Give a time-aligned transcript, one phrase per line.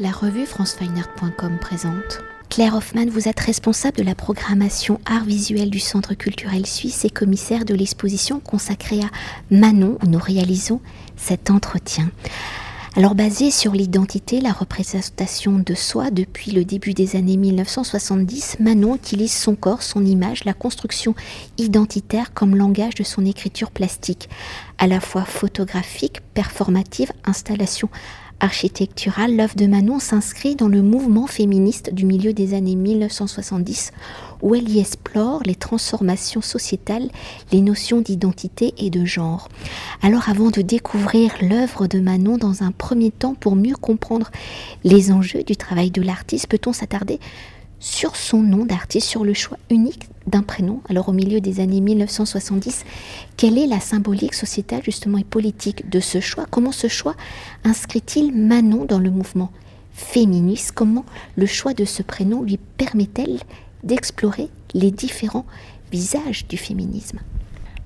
[0.00, 2.20] La revue francefineart.com présente.
[2.48, 7.10] Claire Hoffman, vous êtes responsable de la programmation art visuel du Centre culturel suisse et
[7.10, 9.10] commissaire de l'exposition consacrée à
[9.50, 10.80] Manon où nous réalisons
[11.16, 12.12] cet entretien.
[12.94, 18.94] Alors basé sur l'identité, la représentation de soi depuis le début des années 1970, Manon
[18.94, 21.16] utilise son corps, son image, la construction
[21.58, 24.28] identitaire comme langage de son écriture plastique,
[24.78, 27.88] à la fois photographique, performative, installation
[28.40, 33.92] architecturale, l'œuvre de Manon s'inscrit dans le mouvement féministe du milieu des années 1970
[34.42, 37.08] où elle y explore les transformations sociétales,
[37.52, 39.48] les notions d'identité et de genre.
[40.02, 44.30] Alors avant de découvrir l'œuvre de Manon dans un premier temps pour mieux comprendre
[44.84, 47.18] les enjeux du travail de l'artiste, peut-on s'attarder
[47.80, 50.80] sur son nom d'artiste, sur le choix unique d'un prénom.
[50.88, 52.84] Alors au milieu des années 1970,
[53.36, 56.46] quelle est la symbolique sociétale justement et politique de ce choix?
[56.50, 57.14] Comment ce choix
[57.64, 59.50] inscrit-il Manon dans le mouvement
[59.92, 60.72] féministe?
[60.74, 61.04] Comment
[61.36, 63.40] le choix de ce prénom lui permet-elle
[63.84, 65.46] d'explorer les différents
[65.90, 67.18] visages du féminisme?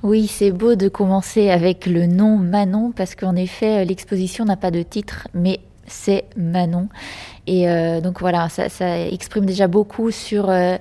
[0.02, 4.72] Oui, c'est beau de commencer avec le nom Manon parce qu'en effet, l'exposition n'a pas
[4.72, 5.60] de titre, mais
[5.92, 6.88] c'est Manon.
[7.46, 8.66] Et euh, donc voilà, ça,
[8.98, 10.76] exprime déjà beaucoup sur euh,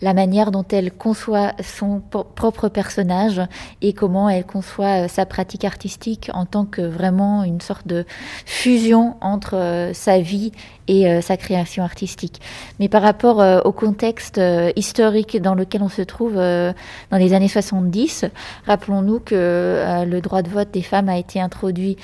[0.00, 3.42] la manière dont elle conçoit son propre personnage
[3.82, 8.06] et comment elle conçoit euh, sa pratique artistique en tant que vraiment une sorte de
[8.46, 10.52] fusion entre sa vie
[10.88, 12.40] et sa création artistique.
[12.78, 14.40] Mais par rapport au contexte
[14.76, 16.74] historique dans lequel on se trouve dans
[17.10, 18.26] les années 70,
[18.66, 21.96] rappelons-nous que le droit de vote des femmes a été introduit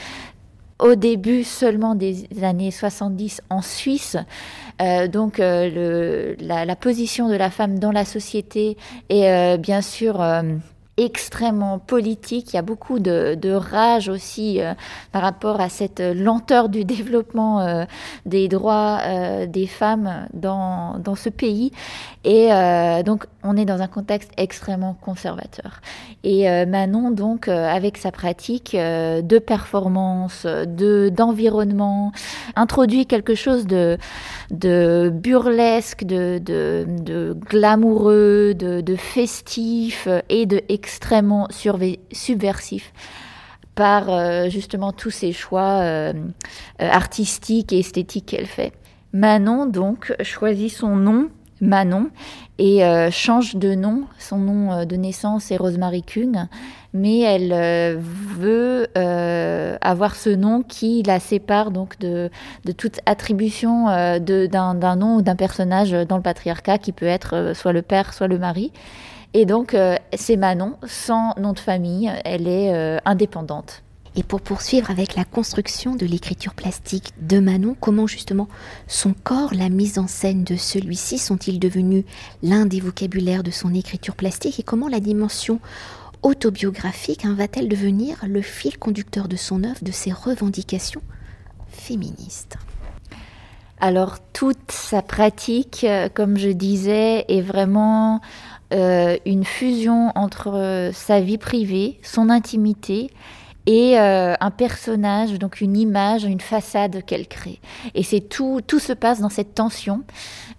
[0.78, 4.17] au début seulement des années 70 en Suisse.
[4.81, 8.77] Euh, donc euh, la, position de la femme dans la société
[9.09, 10.25] est euh, bien sûr
[10.97, 12.53] extrêmement politique.
[12.53, 14.61] Il y a beaucoup de, rage aussi
[15.11, 17.87] par rapport à cette lenteur du développement
[18.27, 19.00] des droits
[19.47, 21.73] des femmes dans, dans ce pays.
[22.25, 22.50] Et
[23.05, 25.81] donc, on est dans un contexte extrêmement conservateur.
[26.25, 32.12] Et Manon, donc, avec sa pratique de performance, de d'environnement,
[32.55, 33.99] introduit quelque chose de,
[34.50, 41.49] de burlesque, de, de, de glamoureux, de, de festif et de extrêmement
[42.12, 42.93] subversif
[43.75, 48.72] par euh, justement tous ces choix euh, euh, artistiques et esthétiques qu'elle fait.
[49.12, 51.28] Manon, donc, choisit son nom,
[51.62, 52.11] Manon,
[52.59, 54.05] et change de nom.
[54.19, 56.49] Son nom de naissance est Rosemary Kuhn,
[56.93, 58.89] mais elle veut
[59.81, 62.31] avoir ce nom qui la sépare donc de,
[62.65, 63.87] de toute attribution
[64.19, 68.28] d'un nom ou d'un personnage dans le patriarcat qui peut être soit le père, soit
[68.28, 68.72] le mari.
[69.34, 73.83] Et donc, euh, c'est Manon, sans nom de famille, elle est euh, indépendante.
[74.15, 78.49] Et pour poursuivre avec la construction de l'écriture plastique de Manon, comment justement
[78.87, 82.05] son corps, la mise en scène de celui-ci sont-ils devenus
[82.43, 85.61] l'un des vocabulaires de son écriture plastique et comment la dimension
[86.22, 91.03] autobiographique hein, va-t-elle devenir le fil conducteur de son œuvre, de ses revendications
[91.69, 92.59] féministes?
[93.81, 98.21] Alors toute sa pratique, euh, comme je disais, est vraiment
[98.72, 103.11] euh, une fusion entre euh, sa vie privée, son intimité
[103.67, 107.61] et euh, un personnage, donc une image, une façade qu'elle crée.
[107.95, 110.03] Et c'est tout, tout se passe dans cette tension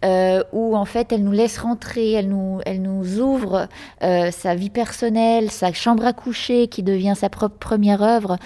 [0.05, 3.67] euh, où en fait elle nous laisse rentrer, elle nous, elle nous ouvre
[4.03, 8.37] euh, sa vie personnelle, sa chambre à coucher qui devient sa propre première œuvre,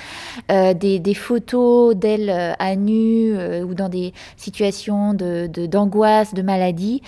[0.49, 7.01] des, des, photos d'elle à nu ou dans des situations de, d'angoisse, de, maladie.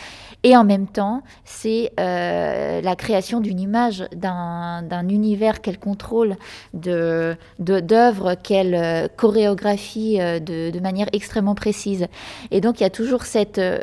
[0.44, 6.36] Et en même temps, c'est la création d'une image, d'un, d'un univers qu'elle contrôle,
[6.74, 12.08] de d'œuvres qu'elle euh, chorégraphie euh, de, manière extrêmement précise.
[12.52, 13.80] Et donc il y a toujours cette euh,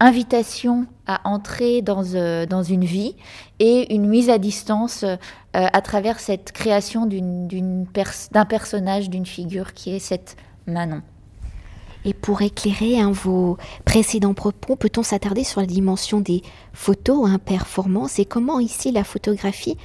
[0.00, 2.02] invitation à entrer dans,
[2.46, 3.16] dans une vie
[3.58, 5.04] et une mise à distance
[5.52, 10.36] à travers cette création d'un personnage, d'une figure qui est cette
[10.66, 11.02] Manon.
[12.04, 16.42] Et pour éclairer hein, vos précédents propos, peut-on s'attarder sur la dimension des
[16.72, 19.76] photos, hein, performances, et comment ici la photographie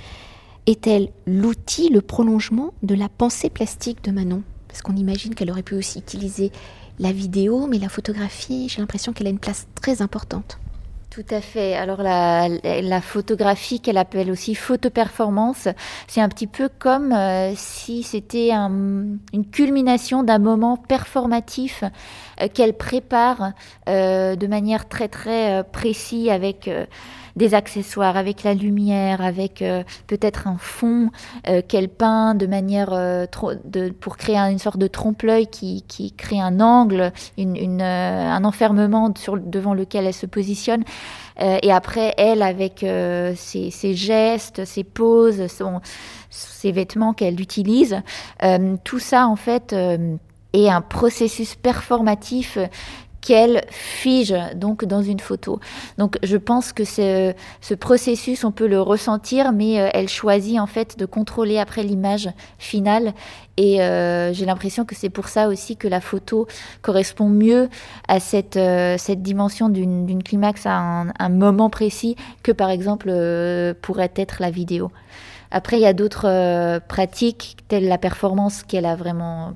[0.67, 4.43] est-elle l'outil, le prolongement de la pensée plastique de Manon?
[4.67, 6.51] Parce qu'on imagine qu'elle aurait pu aussi utiliser
[6.99, 10.59] la vidéo, mais la photographie, j'ai l'impression qu'elle a une place très importante.
[11.15, 11.75] Tout à fait.
[11.75, 15.69] Alors la, photographie qu'elle appelle aussi photo-performance,
[16.09, 19.19] c'est un petit peu comme euh, si c'était une
[19.49, 21.85] culmination d'un moment performatif
[22.41, 23.53] euh, qu'elle prépare
[23.87, 26.69] euh, de manière très très précise avec
[27.35, 29.63] des accessoires, avec la lumière, avec
[30.07, 31.09] peut-être un fond
[31.67, 37.11] qu'elle peint de manière de, pour créer une sorte de trompe-l'œil qui, crée un angle,
[37.37, 39.11] un enfermement
[39.45, 40.83] devant lequel elle se positionne.
[41.39, 42.85] et après, elle, avec
[43.35, 45.47] ses, gestes, ses poses,
[46.29, 48.01] ses vêtements qu'elle utilise,
[48.83, 49.75] tout ça, en fait,
[50.55, 52.57] est un processus performatif
[53.25, 55.59] qu'elle fige donc dans une photo.
[55.97, 60.59] Donc je pense que ce, ce processus, on peut le ressentir, mais euh, elle choisit
[60.59, 62.29] en fait de contrôler après l'image
[62.59, 63.13] finale.
[63.57, 66.45] Et euh, j'ai l'impression que c'est pour ça aussi que la photo
[66.83, 67.67] correspond mieux
[68.07, 73.07] à cette, euh, cette dimension d'une climax à un, moment précis que par exemple
[73.81, 74.91] pourrait être la vidéo.
[75.49, 79.53] Après, il y a d'autres pratiques, telles la performance qu'elle a vraiment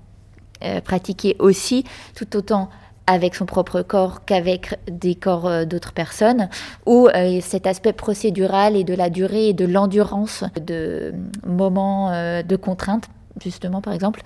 [0.83, 1.83] pratiquée aussi,
[2.15, 2.69] tout autant
[3.09, 6.47] avec son propre corps qu'avec des corps euh, d'autres personnes,
[6.85, 11.13] où euh, cet aspect procédural et de la durée et de l'endurance de
[11.45, 13.09] moments euh, de contrainte
[13.41, 14.21] justement par exemple,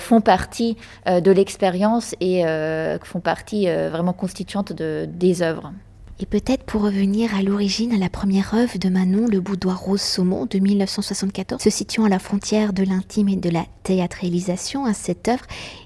[0.00, 0.76] font partie
[1.06, 2.42] de l'expérience et
[3.04, 5.72] font partie vraiment constituante de, des œuvres.
[6.18, 10.00] Et peut-être pour revenir à l'origine, à la première œuvre de Manon, Le Boudoir Rose
[10.00, 14.94] Saumon de 1974, se situant à la frontière de l'intime et de la théâtralisation, à
[14.94, 15.44] cette œuvre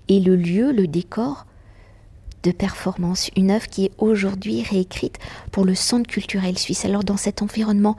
[0.09, 1.45] et le lieu, le décor
[2.45, 5.19] de performance, une œuvre qui est aujourd'hui réécrite
[5.51, 6.85] pour le Centre culturel suisse.
[6.85, 7.97] Alors dans cet environnement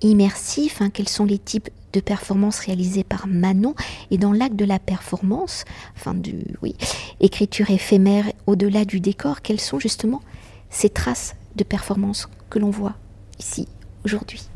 [0.00, 3.74] immersif, hein, quels sont les types de performances réalisées par Manon?
[4.10, 5.64] Et dans l'acte de la performance,
[5.96, 6.76] enfin du oui,
[7.20, 10.22] écriture éphémère au-delà du décor, quelles sont justement
[10.70, 12.94] ces traces de performance que l'on voit
[13.38, 13.66] ici
[14.04, 14.48] aujourd'hui?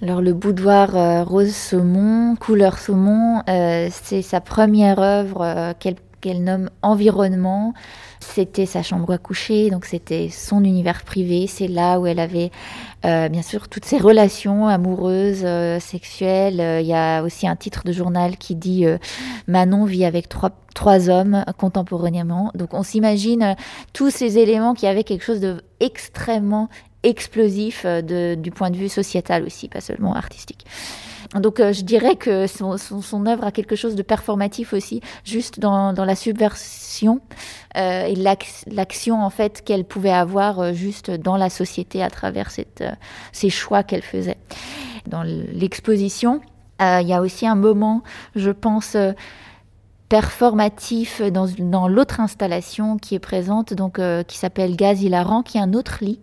[0.00, 5.96] Alors le boudoir euh, rose saumon, couleur saumon, euh, c'est sa première œuvre euh, qu'elle
[6.20, 7.74] qu'elle nomme environnement.
[8.20, 11.46] C'était sa chambre à coucher, donc c'était son univers privé.
[11.46, 12.50] C'est là où elle avait
[13.04, 16.60] euh, bien sûr toutes ses relations amoureuses, euh, sexuelles.
[16.60, 18.84] Euh, il y a aussi un titre de journal qui dit
[19.46, 22.50] Manon vit avec trois, trois hommes contemporainement.
[22.54, 23.56] Donc on s'imagine
[23.92, 26.68] tous ces éléments qui avaient quelque chose de extrêmement
[27.04, 30.66] explosif du point de vue sociétal aussi, pas seulement artistique.
[31.34, 35.92] Donc euh, je dirais que son, œuvre a quelque chose de performatif aussi, juste dans,
[35.92, 37.20] la subversion
[37.76, 42.50] euh, et l'action en fait qu'elle pouvait avoir euh, juste dans la société à travers
[43.32, 44.38] ces choix qu'elle faisait.
[45.06, 46.40] Dans l'exposition,
[46.80, 48.02] il y a aussi un moment,
[48.36, 48.96] je pense,
[50.08, 55.60] performatif dans, dans l'autre installation qui est présente, donc qui s'appelle Gaz hilarant, qui est
[55.60, 56.20] un autre lit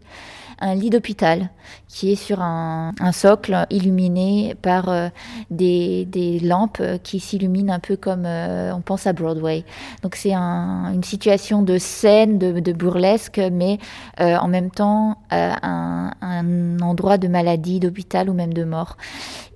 [0.59, 1.49] un lit d'hôpital
[1.87, 5.09] qui est sur un, socle illuminé par euh,
[5.49, 9.63] des, lampes qui s'illuminent un peu comme euh, on pense à Broadway.
[10.01, 13.79] Donc c'est une situation de scène, de, burlesque, mais
[14.19, 18.97] euh, en même temps un, un, endroit de maladie, d'hôpital ou même de mort.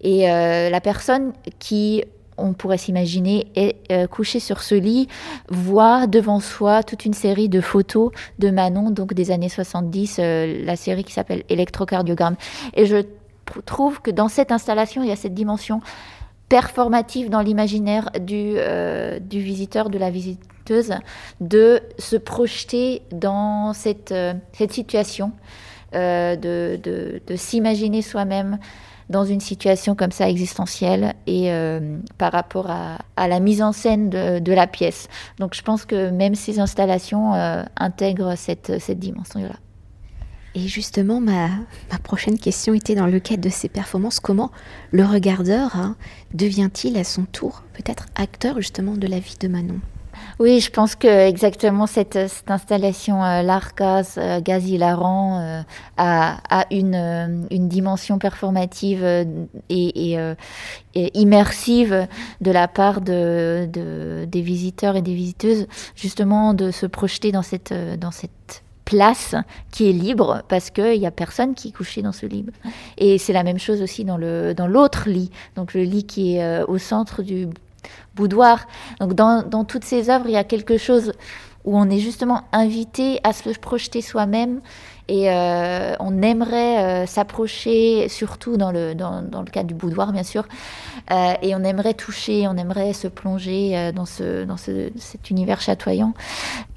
[0.01, 2.03] Et la personne qui
[2.41, 5.07] on pourrait s'imaginer, est euh, couché sur ce lit,
[5.49, 10.65] voit devant soi toute une série de photos de Manon, donc des années 70, euh,
[10.65, 12.35] la série qui s'appelle Électrocardiogramme.
[12.73, 12.97] Et je
[13.65, 15.81] trouve que dans cette installation, il y a cette dimension
[16.49, 20.93] performative dans l'imaginaire du, euh, du visiteur, de la visiteuse,
[21.41, 24.13] de se projeter dans cette,
[24.69, 25.31] situation,
[25.93, 28.59] de s'imaginer soi-même
[29.09, 34.09] dans une situation comme ça existentielle et euh, par rapport à, la mise en scène
[34.09, 35.07] de, la pièce.
[35.39, 39.55] Donc je pense que même ces installations euh, intègrent cette, dimension-là.
[40.55, 41.47] Et justement, ma,
[41.91, 44.51] ma, prochaine question était dans le cadre de ces performances, comment
[44.91, 45.95] le regardeur hein,
[46.33, 49.79] devient-il à son tour peut-être acteur justement de la vie de Manon?
[50.39, 55.61] Oui, je pense que exactement cette, installation euh, l'Arcas euh, gaz hilarant euh,
[55.97, 62.07] a, euh, une, dimension performative et, et, immersive
[62.39, 67.41] de la part de, de, des visiteurs et des visiteuses, justement de se projeter dans
[67.41, 67.73] cette,
[68.85, 69.35] place
[69.69, 72.43] qui est libre parce qu'il n'y a personne qui est couché dans ce lit.
[72.97, 76.79] Et c'est la même chose aussi dans l'autre lit, donc le lit qui est au
[76.79, 77.47] centre du
[78.19, 78.67] boudoir.
[78.99, 81.13] Donc dans, toutes ces œuvres, il y a quelque chose
[81.65, 84.61] où on est justement invité à se projeter soi-même
[85.07, 90.11] et euh, on aimerait euh, s'approcher, surtout dans le, dans, dans, le cadre du boudoir
[90.11, 90.45] bien sûr,
[91.11, 95.61] euh, et on aimerait toucher, on aimerait se plonger dans, ce, dans ce, cet univers
[95.61, 96.13] chatoyant.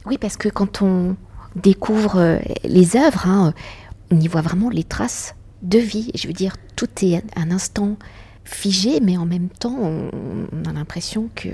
[0.07, 1.17] Oui, parce que quand on
[1.57, 3.53] découvre les œuvres, hein,
[4.11, 6.11] on y voit vraiment les traces de vie.
[6.15, 7.97] Je veux dire, tout est un instant
[8.45, 11.49] figé, mais en même temps, on, a l'impression que,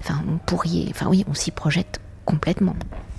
[0.00, 2.76] enfin, on pourrait, enfin oui, on s'y projette complètement.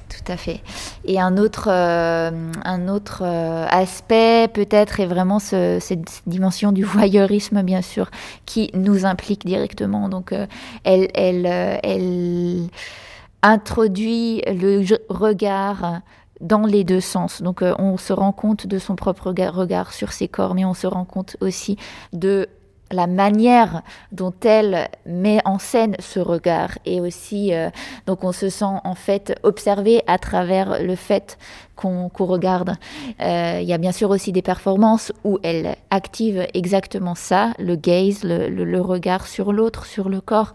[0.09, 0.61] Tout à fait.
[1.05, 8.09] Et un autre, un autre aspect peut-être est vraiment cette dimension du voyeurisme, bien sûr,
[8.45, 10.09] qui nous implique directement.
[10.09, 10.33] Donc
[10.83, 11.45] elle, elle,
[11.83, 12.69] elle
[13.43, 16.01] introduit le regard
[16.41, 17.41] dans les deux sens.
[17.41, 20.73] Donc euh, on se rend compte de son propre regard, sur ses corps, mais on
[20.73, 21.77] se rend compte aussi
[22.13, 22.47] de
[22.91, 23.81] la manière
[24.11, 27.69] dont elle met en scène ce regard et aussi euh,
[28.05, 31.37] donc on se sent en fait observé à travers le fait
[31.75, 32.75] qu'on regarde.
[33.21, 37.77] Euh, il y a bien sûr aussi des performances où elle active exactement ça, le
[37.77, 40.53] gaze, le regard sur l'autre, sur le corps.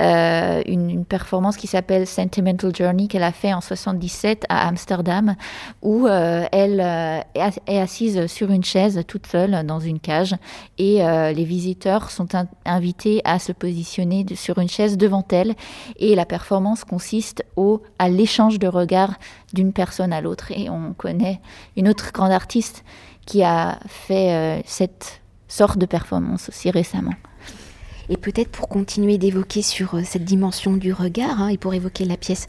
[0.00, 5.34] Euh, une, performance qui s'appelle Sentimental Journey qu'elle a fait en 77 à Amsterdam,
[5.82, 7.20] où euh, elle euh,
[7.66, 10.36] est assise sur une chaise toute seule dans une cage
[10.78, 10.98] et
[11.34, 12.28] les visiteurs sont
[12.64, 15.54] invités à se positionner sur une chaise devant elle
[15.96, 19.14] et la performance consiste au, à l'échange de regards
[19.52, 21.40] d'une personne à l'autre et on connaît
[21.76, 22.84] une autre grande artiste
[23.26, 27.14] qui a fait cette sorte de performance aussi récemment.
[28.10, 32.04] Et peut-être pour continuer d'évoquer sur euh, cette dimension du regard, hein, et pour évoquer
[32.04, 32.48] la pièce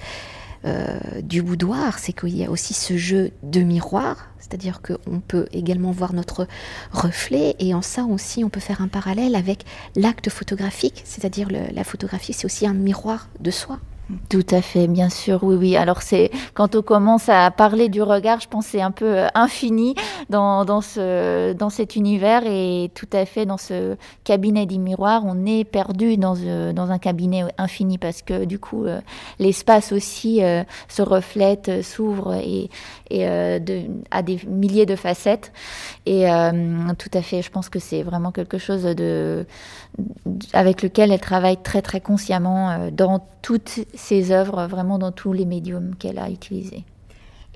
[0.66, 5.48] euh, du boudoir, c'est qu'il y a aussi ce jeu de miroir, c'est-à-dire qu'on peut
[5.54, 6.48] également voir notre
[6.92, 9.66] reflet, et en ça aussi on peut faire un parallèle avec
[9.96, 13.80] l'acte photographique, c'est-à-dire la photographie c'est aussi un miroir de soi.
[14.30, 15.76] Tout à fait, bien sûr, oui, oui.
[15.78, 19.28] Alors c'est quand on commence à parler du regard, je pense c'est un peu euh,
[19.36, 19.96] infini
[20.30, 25.24] dans, dans, ce, dans cet univers et tout à fait dans ce cabinet des miroirs,
[25.26, 29.00] on est perdu dans, euh, dans un cabinet infini parce que du coup euh,
[29.40, 30.42] l'espace aussi
[30.90, 32.70] se reflète, s'ouvre et,
[33.10, 33.26] et
[33.60, 35.54] de, a des milliers de facettes.
[36.06, 36.26] Et
[36.98, 39.46] tout à fait, je pense que c'est vraiment quelque chose de,
[40.54, 45.46] avec lequel elle travaille très très consciemment dans toutes ses œuvres, vraiment dans tous les
[45.46, 46.84] médiums qu'elle a utilisés.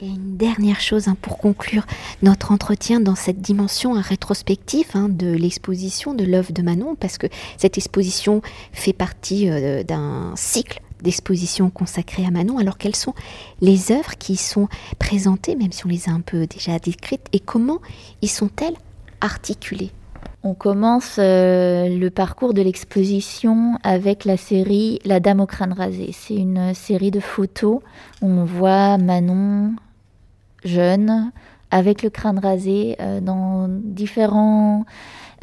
[0.02, 1.86] Et une dernière chose hein, pour conclure
[2.22, 7.28] notre entretien dans cette dimension rétrospective hein, de l'exposition de l'œuvre de Manon, parce que
[7.58, 8.42] cette exposition
[8.74, 12.58] fait partie euh, d'un cycle d'expositions consacrées à Manon.
[12.58, 13.14] Alors quelles sont
[13.62, 14.68] les œuvres qui y sont
[15.00, 17.80] présentées, même si on les a un peu déjà décrites, et comment
[18.22, 18.76] y sont-elles
[19.22, 19.92] articulées?
[20.46, 26.12] On commence euh, le parcours de l'exposition avec la série La Dame au crâne rasé.
[26.14, 27.80] C'est une série de photos
[28.22, 29.74] où on voit Manon
[30.64, 31.32] jeune
[31.72, 34.86] avec le crâne rasé euh, dans différents,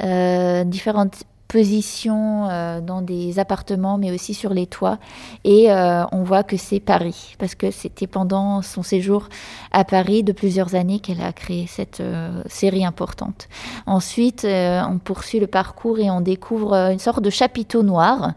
[0.05, 4.99] euh, différentes position euh, dans des appartements, mais aussi sur les toits.
[5.45, 9.29] Et euh, on voit que c'est Paris, parce que c'était pendant son séjour
[9.71, 13.49] à Paris de plusieurs années qu'elle a créé cette euh, série importante.
[13.85, 18.33] Ensuite, on poursuit le parcours et on découvre une sorte de chapiteau noir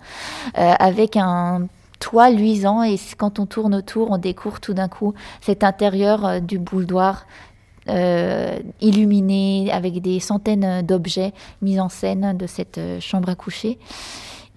[0.56, 1.68] avec un
[2.00, 6.60] toit luisant et quand on tourne autour, on découvre tout d'un coup cet intérieur du
[6.60, 7.26] boudoir
[7.88, 13.78] euh, illuminé avec des centaines d'objets mis en scène de cette euh, chambre à coucher.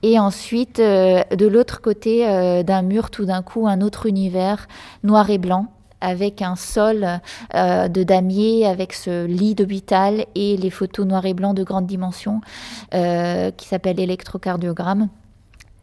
[0.03, 2.25] Et ensuite, euh, de l'autre côté
[2.65, 4.67] d'un mur, tout d'un coup, un autre univers
[5.03, 5.67] noir et blanc
[6.01, 7.05] avec un sol
[7.53, 12.41] de damier, avec ce lit d'hôpital et les photos noir et blanc de grande dimension
[12.93, 15.09] qui s'appelle électrocardiogramme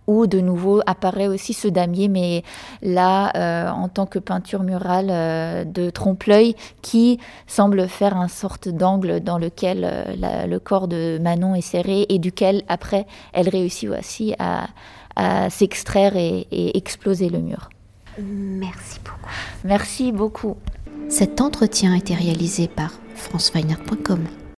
[0.07, 2.43] où de nouveau apparaît aussi ce damier, mais
[2.81, 8.69] là euh, en tant que peinture murale euh, de trompe-l'œil qui semble faire un sorte
[8.69, 13.89] d'angle dans lequel euh, le corps de Manon est serré et duquel après elle réussit
[13.89, 14.67] aussi à,
[15.50, 17.69] s'extraire et, et exploser le mur.
[18.19, 19.29] Merci beaucoup.
[19.63, 20.57] Merci beaucoup.
[21.07, 24.25] Cet entretien a été réalisé par franceweiner.com.